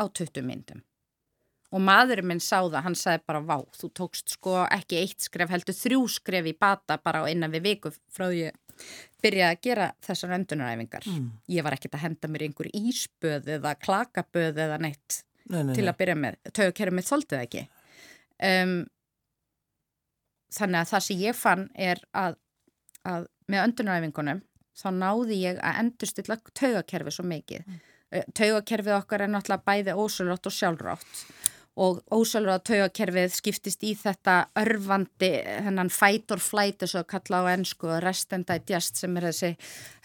[0.00, 0.82] á 20 myndum.
[1.74, 5.50] Og maðurinn minn sá það, hann sagði bara vá, þú tókst sko ekki eitt skref
[5.50, 8.84] heldur þrjú skref í bata bara á innan við viku frá því að
[9.24, 11.08] byrja að gera þessar öndunaræfingar.
[11.10, 11.30] Mm.
[11.50, 15.86] ég var ekkert að henda mér einhver íspöð eða klakaböð eða neitt nei, nei, til
[15.88, 17.64] að byrja með, tögkerfið mitt þóldið ekki.
[18.46, 18.76] Um,
[20.54, 22.38] þannig að það sem ég fann er að,
[23.08, 24.44] að með öndunaræfingunum
[24.76, 27.66] þá náði ég að endurstilla taugakerfi svo mikið.
[27.66, 27.82] Mm.
[28.14, 31.22] Eh, taugakerfið okkar er náttúrulega bæði ósölrátt og sjálfrátt
[31.76, 35.32] og ósölrátt taugakerfið skiptist í þetta örfandi,
[35.66, 39.28] hennan fight or flight þess að kalla á ennsku og rest and digest sem er
[39.28, 39.50] þessi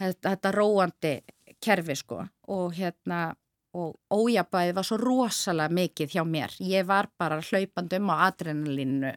[0.01, 1.13] þetta, þetta róandi
[1.62, 3.29] kerfi sko og hérna
[3.77, 6.57] og ójabæði var svo rosalega mikið hjá mér.
[6.60, 9.13] Ég var bara hlaupand um á adrenalínu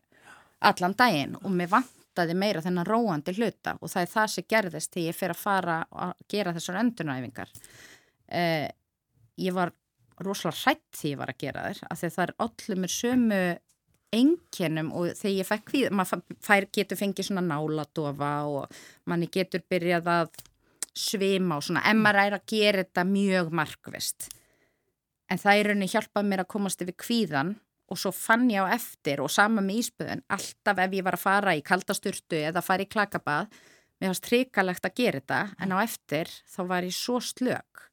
[0.64, 4.46] allan daginn og mér vant vantaði meira þennan róandi hluta og það er það sem
[4.48, 7.50] gerðist þegar ég fer að fara að gera þessar öndunæfingar.
[8.28, 8.68] Eh,
[9.36, 9.72] ég var
[10.22, 13.42] rosalega hrætt því ég var að gera þér af því það er allir með sömu
[14.14, 19.64] enginum og þegar ég fekk við, maður fær, getur fengið svona náladofa og manni getur
[19.68, 20.30] byrjað að
[20.94, 24.28] svima og svona, maður er að gera þetta mjög markvist.
[25.26, 27.56] En það er rauninni hjálpað mér að komast yfir kvíðan
[27.94, 31.24] og svo fann ég á eftir og sama með íspöðun alltaf ef ég var að
[31.24, 33.52] fara í kaldasturtu eða fara í klakabað
[34.00, 37.86] mér fannst trikalegt að gera þetta en á eftir þá var ég svo slög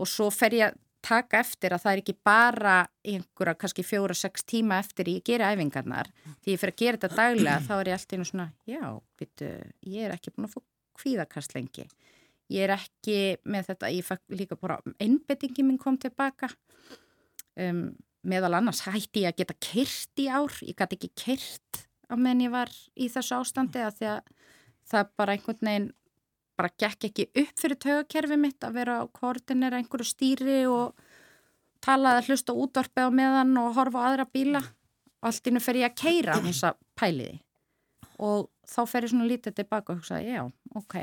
[0.00, 2.74] og svo fer ég taka eftir að það er ekki bara
[3.08, 6.10] einhverja kannski fjóra-sex tíma eftir ég gera æfingarnar.
[6.44, 8.82] Því ég fyrir að gera þetta daglega þá er ég alltaf einu svona, já,
[9.20, 9.50] bitu,
[9.94, 10.60] ég er ekki búin að fá
[11.00, 11.86] kvíðakast lengi.
[12.50, 16.50] Ég er ekki með þetta, ég fæk líka bara einbettingi minn kom tilbaka.
[17.56, 17.90] Um,
[18.26, 20.58] meðal annars hætti ég að geta kyrt í ár.
[20.66, 24.20] Ég gæti ekki kyrt á menn ég var í þessu ástandi að því að
[24.90, 25.88] það bara einhvern veginn
[26.58, 30.98] bara gekk ekki upp fyrir tögakerfi mitt að vera á koordinera einhverju stýri og
[31.84, 34.60] talaði að hlusta útvarpið á meðan og horfa á aðra bíla.
[35.24, 37.40] Allt innu fer ég að keira á þessa pæliði.
[38.20, 40.42] Og þá fer ég svona lítið tilbaka og hugsa já,
[40.76, 40.96] ok,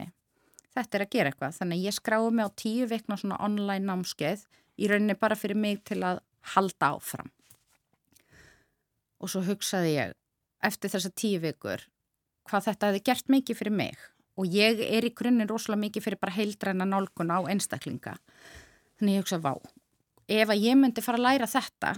[0.75, 1.57] þetta er að gera eitthvað.
[1.57, 4.45] Þannig að ég skráði mig á tíu vikna svona online námskeið
[4.77, 6.21] í rauninni bara fyrir mig til að
[6.55, 7.31] halda áfram
[9.17, 10.13] og svo hugsaði ég
[10.67, 11.83] eftir þessa tíu vikur
[12.47, 14.05] hvað þetta hefði gert mikið fyrir mig
[14.37, 18.13] og ég er í grunninn rosalega mikið fyrir bara heildræna nálgun á einstaklinga.
[18.97, 19.53] Þannig ég hugsa, vá,
[20.29, 21.93] ef að ég myndi fara að læra þetta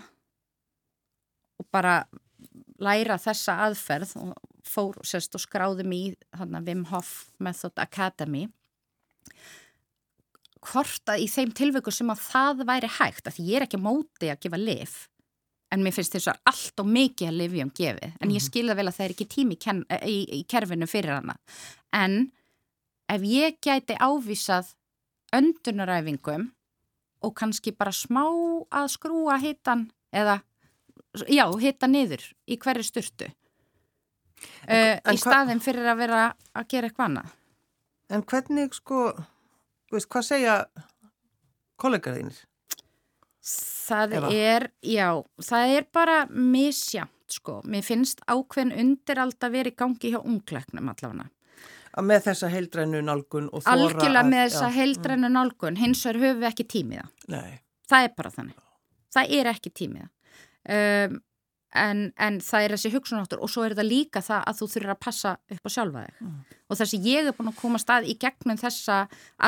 [1.59, 1.95] og bara
[2.79, 4.31] læra þessa aðferð og
[4.69, 8.47] fór sérst, og skráði mig í Wim Hof Method Academy
[10.65, 14.31] hvort að í þeim tilvöku sem að það væri hægt, að ég er ekki móti
[14.31, 14.97] að gefa lif
[15.69, 18.33] en mér finnst þess að allt og mikið að lifjum gefið, en mm -hmm.
[18.33, 18.47] ég mhm.
[18.49, 21.35] skilða vel að það er ekki tími í, í, í kerfinu fyrir hana
[21.93, 22.31] en
[23.07, 24.75] ef ég gæti ávísað
[25.33, 26.51] öndunaræfingum
[27.21, 28.25] og kannski bara smá
[28.71, 30.41] að skrúa hitan eða,
[31.27, 33.27] já, hita niður í hverju styrtu
[34.69, 37.35] uh, í staðin fyrir að vera að gera eitthvað annað
[38.09, 39.11] En hvernig sko,
[39.95, 40.55] veist, hvað segja
[41.79, 42.43] kollegar þínir?
[43.89, 44.29] Það Eva.
[44.35, 45.07] er, já,
[45.41, 47.59] það er bara misjamt sko.
[47.69, 51.29] Mér finnst ákveðin undir alltaf verið gangi hjá ungleiknum allavega.
[52.05, 53.73] Með þessa heildrænu nálgun og þóra...
[53.73, 54.75] Algjörlega með þessa já.
[54.77, 57.07] heildrænu nálgun, hins vegar höfum við ekki tímiða.
[57.33, 57.57] Nei.
[57.89, 58.61] Það er bara þannig.
[59.15, 60.09] Það er ekki tímiða.
[60.69, 61.17] Um,
[61.77, 64.93] en, en það er þessi hugsunáttur og svo er þetta líka það að þú þurfir
[64.93, 66.39] að passa upp á sjálfa þig mm.
[66.65, 68.97] og þessi ég er búin að koma stað í gegnum þessa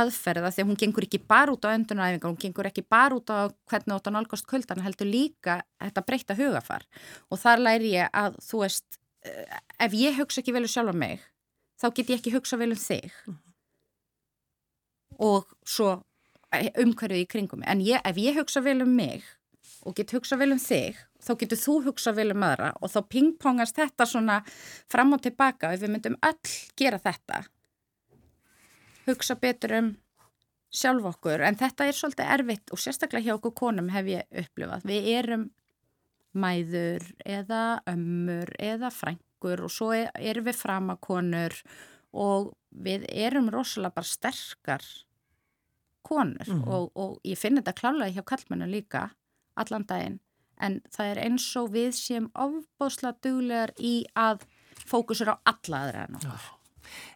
[0.01, 3.34] aðferða því að hún gengur ekki bara út á öndunaræfingar, hún gengur ekki bara út
[3.34, 6.86] á hvernig átt að nálgast kvöldan heldur líka þetta breyta hugafar
[7.29, 10.93] og þar læri ég að þú veist eh, ef ég hugsa ekki vel um sjálfa
[10.93, 11.25] mig
[11.81, 13.43] þá get ég ekki hugsa vel um þig mm.
[15.25, 15.95] og svo
[16.53, 19.25] eh, umhverfið í kringum en ég, ef ég hugsa vel um mig
[19.86, 23.00] og get hugsa vel um þig þá getur þú hugsa vel um aðra og þá
[23.13, 24.38] pingpongast þetta svona
[24.91, 27.41] fram og tilbaka ef við myndum öll gera þetta.
[29.08, 29.91] Hugsa betur um
[30.72, 34.88] sjálf okkur en þetta er svolítið erfitt og sérstaklega hjá okkur konum hef ég upplifað.
[34.88, 35.50] Við erum
[36.32, 41.58] mæður eða ömmur eða frængur og svo erum við framakonur
[42.12, 44.86] og við erum rosalega bara sterkar
[46.08, 46.63] konur mm.
[46.67, 49.10] og, og ég finn þetta klálega hjá kallmennu líka
[49.60, 50.20] allan daginn
[50.62, 54.46] en það er eins og við sem ofbásla duglegar í að
[54.88, 56.46] fókusur á alla aðra en okkur.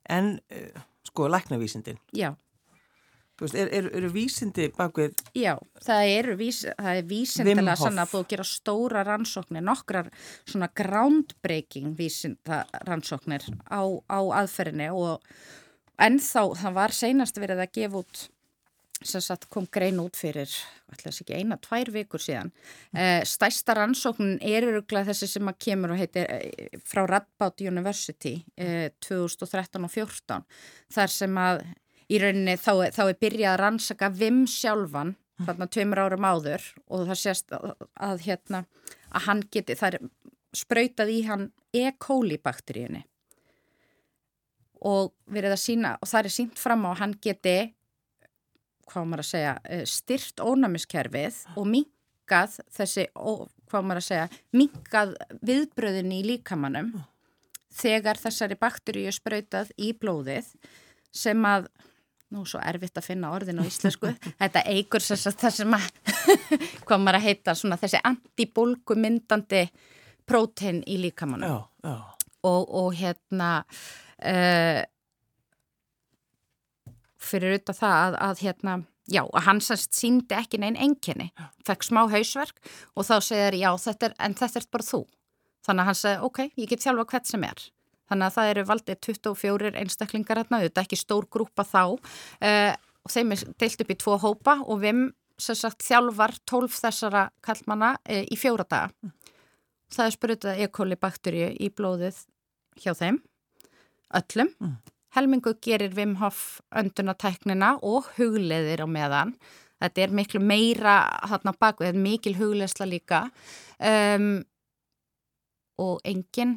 [0.09, 2.01] En uh, sko, læknavísindin?
[2.15, 2.33] Já.
[3.35, 5.17] Þú veist, eru er, er vísindi bakvið?
[5.35, 10.07] Já, það eru vís, er vísindilega sann að þú gera stóra rannsóknir, nokkrar
[10.47, 15.27] svona groundbreaking vísinda rannsóknir á, á aðferðinni og
[15.99, 18.23] ennþá það var seinast verið að gefa út
[19.05, 20.51] sem sagt kom grein út fyrir
[20.91, 25.95] alltaf ekki eina, tvær vikur síðan uh, stæsta rannsóknin er öruglega þessi sem að kemur
[25.95, 30.45] og heitir uh, frá Radboud University uh, 2013 og 2014
[30.95, 31.65] þar sem að
[32.11, 37.09] í rauninni þá, þá er byrjað að rannsaka vim sjálfan þarna tveimur árum áður og
[37.09, 38.63] það sést að, að hérna
[39.15, 40.07] að hann geti, það er
[40.55, 41.89] sprautað í hann E.
[41.99, 43.03] coli bakteríunni
[44.85, 47.57] og verið að sína og það er sínt fram á að hann geti
[48.91, 55.15] hvað maður að segja, eh, styrt ónæmiskerfið og minkað þessi, hvað maður að segja, minkað
[55.45, 56.93] viðbröðin í líkamannum
[57.75, 60.53] þegar þessari bakteríu sprautað í blóðið
[61.15, 61.67] sem að,
[62.33, 65.89] nú svo erfitt að finna orðin á íslensku, þetta eigur það sem að,
[66.87, 69.65] hvað maður að heita, svona þessi antibólgu myndandi
[70.25, 71.63] prótein í líkamannum.
[72.45, 73.49] Og, og hérna,
[74.21, 74.81] uh,
[77.27, 78.75] fyrir auðvitað það að, að hérna,
[79.11, 81.31] já, að hann sannst síndi ekki neinn enginni,
[81.67, 82.59] fekk smá hausverk
[82.95, 85.01] og þá segir já, þetta er, en þetta er bara þú.
[85.65, 87.67] Þannig að hann segi, ok, ég get þjálfa hvert sem er.
[88.05, 92.73] Þannig að það eru valdið 24 einstaklingar hérna, þetta er ekki stór grúpa þá uh,
[93.05, 95.05] og þeim er deilt upp í tvo hópa og við
[95.41, 99.13] sagt þjálfar 12 þessara kallmana uh, í fjóra daga.
[99.95, 100.67] Það er spurutað E.
[100.73, 102.21] coli bakteríu í blóðið
[102.81, 103.19] hjá þeim,
[104.17, 104.53] öllum.
[104.61, 104.77] Mm.
[105.15, 109.35] Helmingu gerir Wim Hof öndunatæknina og hugleðir á meðan.
[109.79, 113.25] þetta er miklu meira þarna baku, þetta er mikil hugleisla líka
[113.79, 114.29] um,
[115.83, 116.55] og enginn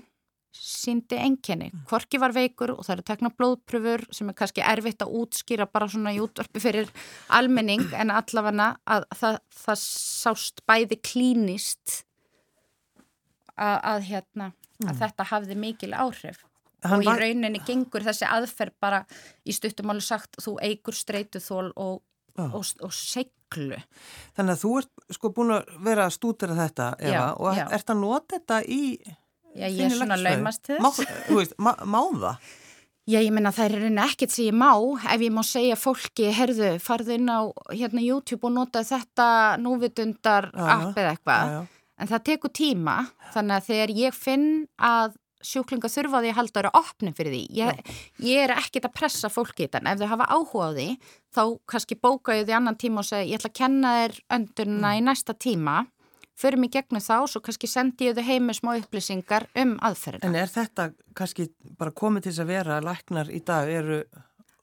[0.58, 5.14] síndi enginni, hvorki var veikur og það eru tekna blóðpröfur sem er kannski erfitt að
[5.20, 6.90] útskýra bara svona í útvarpi fyrir
[7.34, 12.00] almenning en allavega að það, það sást bæði klínist
[13.54, 15.00] að, að hérna að mm.
[15.02, 16.47] þetta hafði mikil áhrif Hann
[16.86, 19.02] og í rauninni gengur þessi aðferð bara
[19.44, 22.02] í stuttumálu sagt þú eigur streytuþól og,
[22.38, 23.80] og, og, seglu.
[24.38, 27.64] Þannig að þú ert sko búin að vera að stúdera þetta Eva, já, og já.
[27.78, 28.82] ert að nota þetta í
[29.58, 31.54] Já, ég er svona laumast til þess.
[31.58, 32.48] Má, má, það?
[33.08, 34.68] Já, ég menna það er reyna ekkert sem ég má
[35.14, 37.40] ef ég má segja fólki, herðu, farðu inn á
[37.72, 39.28] hérna YouTube og nota þetta
[39.64, 41.54] núvitundar app eða eitthvað.
[41.98, 42.98] En það tekur tíma,
[43.32, 47.42] þannig að þegar ég finn að sjúklinga þurfa því að halda vera opnum fyrir því.
[47.58, 47.92] Ég,
[48.26, 49.90] ég er ekkit að pressa fólki í þann.
[49.90, 50.88] Ef þau hafa áhuga á því,
[51.34, 54.92] þá kannski bóka ég því annan tíma og segja ég ætla að kenna þér öndurna
[54.92, 54.98] mm.
[54.98, 55.76] í næsta tíma,
[56.38, 60.30] förum í gegnum þá, svo kannski sendi ég þau heim með smá upplýsingar um aðferðina.
[60.30, 64.02] En er þetta kannski bara komið til að vera að læknar í dag eru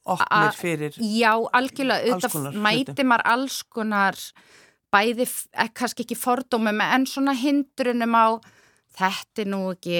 [0.05, 4.19] opnir fyrir Já, algjörlega, auðvitað mæti maður alls konar
[4.93, 5.25] bæði,
[5.57, 8.25] eh, kannski ekki fordómum, en svona hindrunum á
[8.97, 9.99] þetta er nú ekki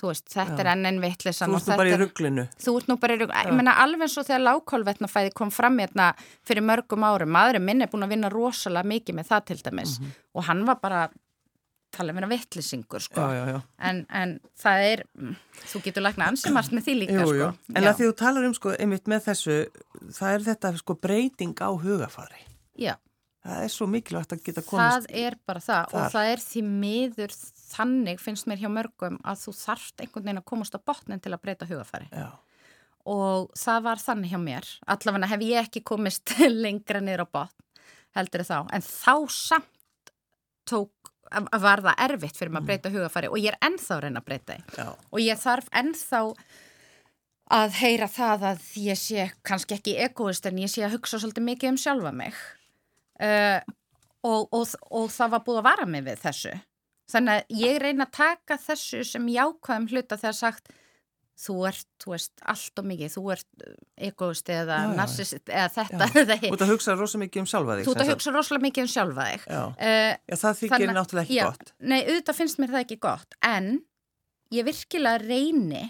[0.00, 0.60] þú veist, þetta Já.
[0.64, 3.20] er enn enn vittlisann Þú ert nú bara í rugglinu Þú ert nú bara í
[3.20, 6.12] rugglinu, ég menna alveg eins og þegar lágkólvetnafæði kom fram hérna
[6.48, 9.98] fyrir mörgum árum, maðurinn minn er búin að vinna rosalega mikið með það til dæmis.
[9.98, 10.24] Mm -hmm.
[10.32, 11.02] og hann var bara
[11.92, 13.26] tala um hérna vittlisingur sko
[13.78, 15.04] en, en það er
[15.68, 17.48] þú getur lækna ansimast með því líka jú, jú.
[17.52, 17.76] sko.
[17.76, 19.56] En að því þú talar um sko, einmitt með þessu
[20.16, 22.46] það er þetta sko breyting á hugafari
[22.80, 22.96] Já
[23.42, 25.98] Það er svo mikilvægt að geta komist Það er bara það þar.
[25.98, 27.36] og það er því miður
[27.72, 31.32] þannig finnst mér hjá mörgum að þú þarft einhvern veginn að komast á botnin til
[31.34, 32.28] að breyta hugafæri Já.
[33.10, 37.86] og það var þannig hjá mér allavega hef ég ekki komist lengra niður á botn
[38.14, 40.12] heldur þá en þá samt
[40.68, 42.70] tók var það erfitt fyrir maður að mm.
[42.70, 44.86] breyta hugafæri og ég er ennþá að reyna að breyta Já.
[44.92, 46.22] og ég þarf ennþá
[47.52, 51.48] að heyra það að ég sé kannski ekki egoist en ég sé að hugsa svolítið
[51.48, 52.36] mikið um sjálfa mig
[53.20, 53.60] uh,
[54.22, 56.54] og, og, og það var búið að vara mig við þessu.
[57.12, 60.72] Þannig að ég reyna að taka þessu sem jákvæðum hluta þegar sagt
[61.42, 63.76] þú ert, þú veist, allt og mikið þú ert uh,
[64.08, 67.86] egoist eða já, narsist eða þetta Þú ert að hugsa rosalega mikið um sjálfa þig
[67.86, 69.46] Þú ert að hugsa rosalega mikið um sjálfa þig.
[69.48, 71.72] Já, uh, já það þykir þannig, náttúrulega ekki já, gott.
[71.80, 73.72] Nei, auðvitað finnst mér það ekki gott en
[74.52, 75.82] ég virkilega reyni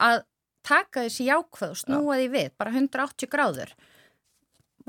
[0.00, 0.22] að
[0.66, 3.74] taka þessi jákvæð og snúa því við bara 180 gráður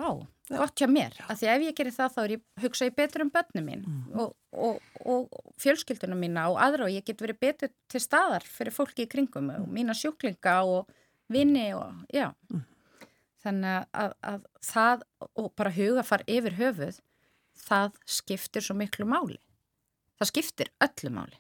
[0.02, 0.10] Vá,
[0.50, 3.30] gott hjá mér, af því ef ég gerir það þá ég, hugsa ég betur um
[3.34, 4.16] börnum mín mm.
[4.24, 8.74] og, og, og fjölskyldunum mína og aðra og ég get verið betur til staðar fyrir
[8.74, 9.76] fólki í kringum og mm.
[9.76, 10.90] mína sjúklinga og
[11.32, 12.64] vini og já mm.
[13.46, 17.02] þannig að, að það og bara huga far yfir höfuð
[17.62, 19.38] það skiptir svo miklu máli
[20.18, 21.38] það skiptir öllu máli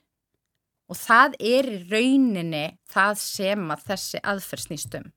[0.91, 5.10] og það er í rauninni það sem að þessi aðferðsnýstum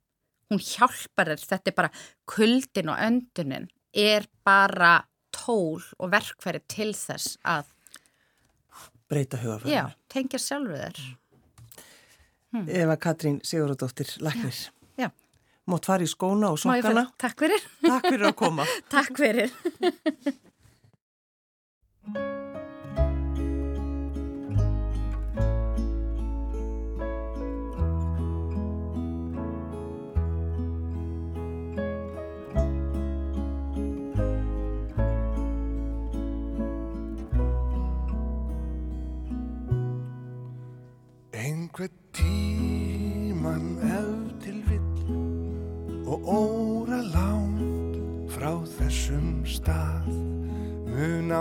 [0.51, 1.93] hún hjálpar þér, þetta er bara
[2.31, 4.97] kuldin og öndunin er bara
[5.35, 7.71] tól og verkfæri til þess að
[9.11, 9.75] breyta hugafræðinu.
[9.75, 11.03] Já, tengja sjálfur þér.
[12.55, 12.69] Hmm.
[12.71, 14.61] Eva Katrín Sigurðardóttir, Læknir.
[15.01, 15.11] Já.
[15.71, 17.09] Mótt fara í skóna og sokkana.
[17.19, 17.67] Takk fyrir.
[17.83, 18.69] Takk fyrir að koma.
[18.95, 19.51] Takk fyrir.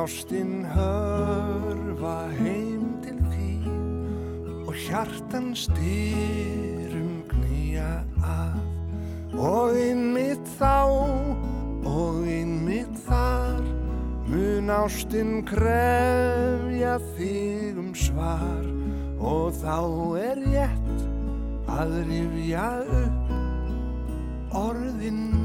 [0.04, 3.51] ástinn hörfa heim til því
[4.68, 10.74] og hjartan styrum knýja að og innmitt þá
[11.88, 13.64] og innmitt þar
[14.28, 18.68] mun ástinn krefja þig um svar.
[19.24, 19.80] Og þá
[20.20, 21.08] er rétt
[21.72, 22.68] að rifja
[22.99, 23.34] upp
[24.66, 25.43] orðin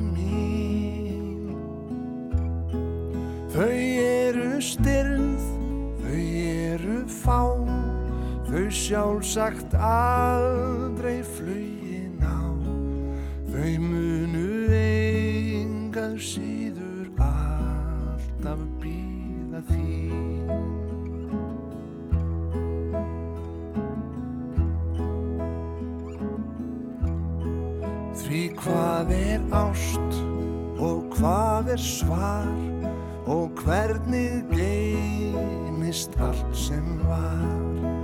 [8.89, 12.41] sjálfsagt aldrei flögin á.
[13.53, 19.93] Þau munu engað síður alltaf býða því
[28.23, 30.19] Því hvað er ást
[30.81, 32.49] og hvað er svar
[33.29, 37.98] og hvernig geymist allt sem var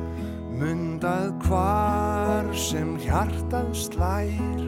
[0.58, 4.64] mundað hvar sem hjartað slær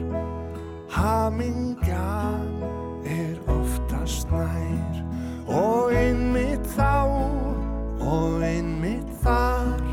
[0.97, 2.63] hamingjan
[3.05, 5.03] er oftast nær.
[5.47, 7.07] Og einmitt þá
[8.03, 9.83] og einmitt þar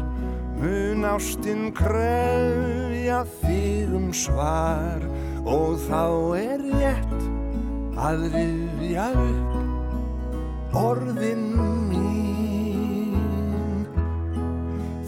[0.59, 5.01] mun ástinn kröfja þig um svar.
[5.45, 6.05] Og þá
[6.41, 7.23] er rétt
[8.01, 11.47] að rifja upp orðin
[11.91, 13.15] mín.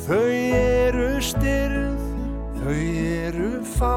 [0.06, 0.75] Þau eru
[1.26, 2.02] styrð
[2.60, 2.80] þau
[3.20, 3.94] eru fá.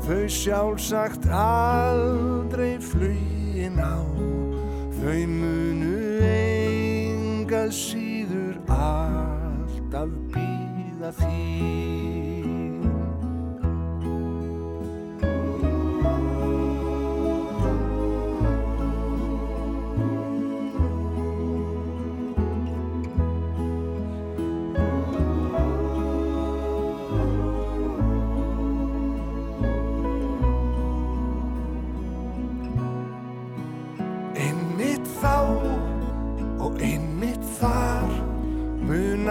[0.00, 3.98] Þau sjálfsagt aldrei flugin á.
[5.00, 5.94] Þau munu
[6.30, 11.99] engað síður alltaf býða þín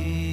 [0.00, 0.29] síður alltaf býða þín